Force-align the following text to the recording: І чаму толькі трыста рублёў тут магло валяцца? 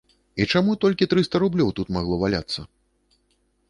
І 0.41 0.47
чаму 0.53 0.71
толькі 0.85 1.09
трыста 1.13 1.43
рублёў 1.45 1.69
тут 1.81 1.87
магло 2.01 2.15
валяцца? 2.25 2.61